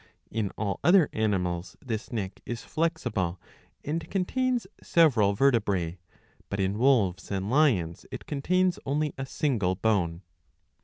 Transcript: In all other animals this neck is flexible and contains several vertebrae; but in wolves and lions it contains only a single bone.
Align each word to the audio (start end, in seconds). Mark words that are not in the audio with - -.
In 0.31 0.49
all 0.57 0.79
other 0.83 1.09
animals 1.13 1.77
this 1.79 2.11
neck 2.11 2.39
is 2.43 2.63
flexible 2.63 3.39
and 3.85 4.09
contains 4.09 4.65
several 4.81 5.33
vertebrae; 5.35 5.99
but 6.49 6.59
in 6.59 6.79
wolves 6.79 7.29
and 7.29 7.51
lions 7.51 8.07
it 8.09 8.25
contains 8.25 8.79
only 8.83 9.13
a 9.19 9.27
single 9.27 9.75
bone. 9.75 10.23